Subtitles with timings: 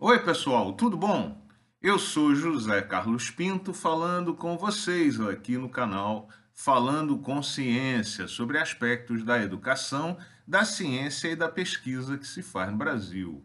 [0.00, 1.44] Oi, pessoal, tudo bom?
[1.82, 8.58] Eu sou José Carlos Pinto falando com vocês aqui no canal Falando com Ciência sobre
[8.58, 10.16] aspectos da educação,
[10.46, 13.44] da ciência e da pesquisa que se faz no Brasil.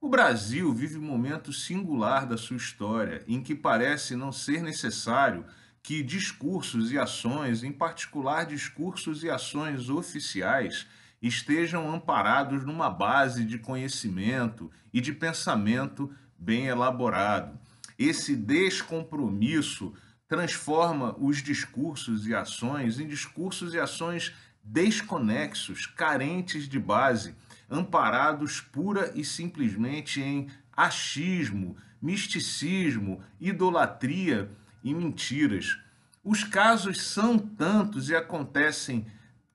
[0.00, 5.44] O Brasil vive um momento singular da sua história em que parece não ser necessário
[5.82, 10.86] que discursos e ações, em particular discursos e ações oficiais,
[11.26, 17.58] estejam amparados numa base de conhecimento e de pensamento bem elaborado.
[17.98, 19.94] Esse descompromisso
[20.28, 27.34] transforma os discursos e ações em discursos e ações desconexos, carentes de base,
[27.70, 34.50] amparados pura e simplesmente em achismo, misticismo, idolatria
[34.82, 35.78] e mentiras.
[36.22, 39.06] Os casos são tantos e acontecem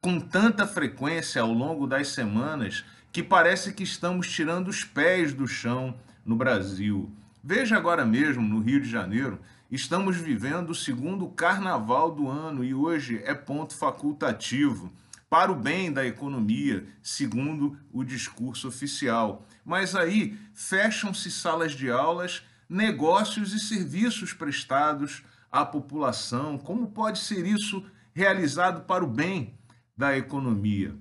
[0.04, 5.48] com tanta frequência ao longo das semanas que parece que estamos tirando os pés do
[5.48, 7.12] chão no Brasil.
[7.44, 12.74] Veja agora mesmo, no Rio de Janeiro, estamos vivendo o segundo carnaval do ano e
[12.74, 14.92] hoje é ponto facultativo
[15.30, 19.46] para o bem da economia, segundo o discurso oficial.
[19.64, 26.58] Mas aí fecham-se salas de aulas, negócios e serviços prestados à população.
[26.58, 29.54] Como pode ser isso realizado para o bem
[30.02, 30.96] da economia.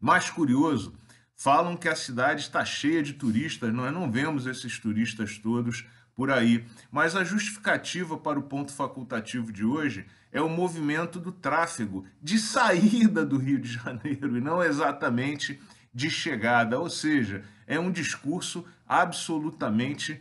[0.00, 0.92] Mais curioso,
[1.36, 6.32] falam que a cidade está cheia de turistas, nós não vemos esses turistas todos por
[6.32, 12.04] aí, mas a justificativa para o ponto facultativo de hoje é o movimento do tráfego
[12.20, 15.60] de saída do Rio de Janeiro e não exatamente
[15.94, 20.20] de chegada, ou seja, é um discurso absolutamente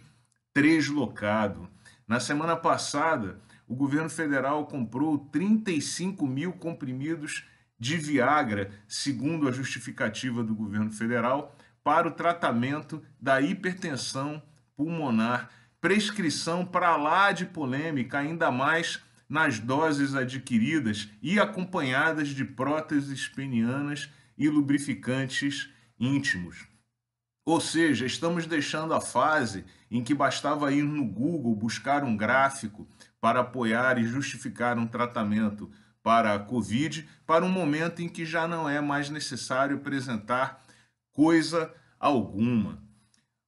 [0.54, 1.68] translocado.
[2.08, 7.48] Na semana passada, o governo federal comprou 35 mil comprimidos
[7.80, 14.42] de Viagra, segundo a justificativa do governo federal, para o tratamento da hipertensão
[14.76, 15.50] pulmonar.
[15.82, 24.10] Prescrição para lá de polêmica, ainda mais nas doses adquiridas e acompanhadas de próteses penianas
[24.38, 25.70] e lubrificantes
[26.00, 26.68] íntimos.
[27.46, 32.88] Ou seja, estamos deixando a fase em que bastava ir no Google buscar um gráfico
[33.20, 35.70] para apoiar e justificar um tratamento
[36.04, 40.62] para a Covid, para um momento em que já não é mais necessário apresentar
[41.12, 42.84] coisa alguma.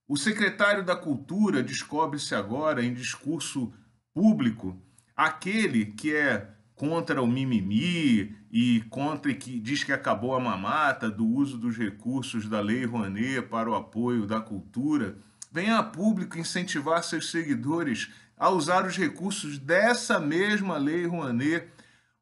[0.08, 3.72] O secretário da Cultura descobre-se agora em discurso
[4.14, 4.80] público
[5.14, 11.26] aquele que é contra o mimimi e contra que diz que acabou a mamata do
[11.26, 15.18] uso dos recursos da Lei Rouanet para o apoio da cultura,
[15.50, 21.68] venha a público incentivar seus seguidores a usar os recursos dessa mesma Lei Rouanet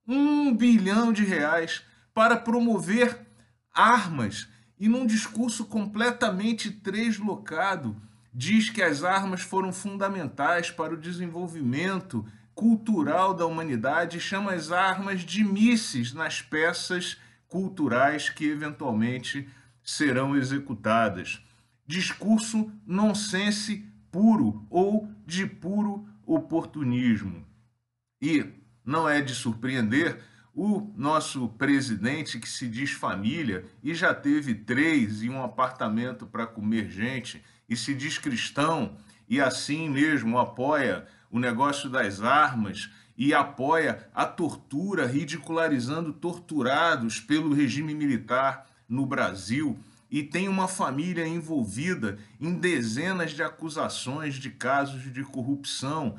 [0.07, 1.83] um bilhão de reais
[2.13, 3.27] para promover
[3.73, 4.49] armas
[4.79, 7.97] e num discurso completamente translocado
[8.33, 14.71] diz que as armas foram fundamentais para o desenvolvimento cultural da humanidade e chama as
[14.71, 17.17] armas de mísseis nas peças
[17.49, 19.49] culturais que eventualmente
[19.83, 21.41] serão executadas.
[21.87, 27.45] Discurso nonsense puro ou de puro oportunismo.
[28.21, 30.21] E não é de surpreender
[30.55, 36.47] o nosso presidente, que se diz família e já teve três e um apartamento para
[36.47, 38.97] comer gente, e se diz cristão
[39.28, 47.55] e assim mesmo apoia o negócio das armas e apoia a tortura, ridicularizando torturados pelo
[47.55, 49.78] regime militar no Brasil.
[50.11, 56.17] E tem uma família envolvida em dezenas de acusações de casos de corrupção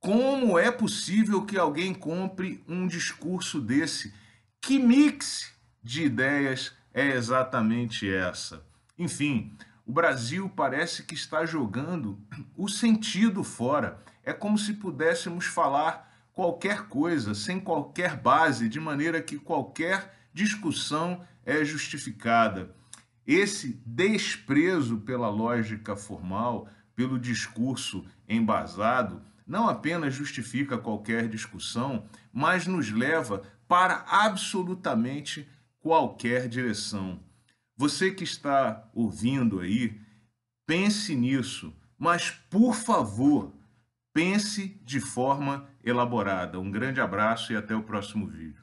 [0.00, 4.14] como é possível que alguém compre um discurso desse?
[4.58, 5.52] Que mix
[5.82, 8.64] de ideias é exatamente essa?
[8.98, 9.54] Enfim,
[9.86, 12.18] o Brasil parece que está jogando
[12.56, 14.02] o sentido fora.
[14.24, 21.22] É como se pudéssemos falar qualquer coisa, sem qualquer base, de maneira que qualquer discussão
[21.44, 22.74] é justificada.
[23.26, 32.92] Esse desprezo pela lógica formal, pelo discurso embasado, não apenas justifica qualquer discussão, mas nos
[32.92, 35.44] leva para absolutamente
[35.80, 37.18] qualquer direção.
[37.76, 40.00] Você que está ouvindo aí,
[40.64, 43.52] pense nisso, mas por favor,
[44.12, 46.60] pense de forma elaborada.
[46.60, 48.62] Um grande abraço e até o próximo vídeo.